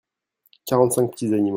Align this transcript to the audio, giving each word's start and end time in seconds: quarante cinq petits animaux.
quarante 0.65 0.93
cinq 0.93 1.07
petits 1.11 1.31
animaux. 1.33 1.49